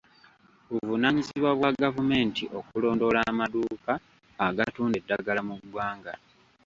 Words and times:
Buvunaanyizibwa 0.69 1.51
bwa 1.57 1.71
gavumenti 1.83 2.43
okulondoola 2.57 3.19
amaduuka 3.31 3.93
agatunda 4.47 4.95
eddagala 5.01 5.41
mu 5.49 5.55
ggwanga. 5.61 6.13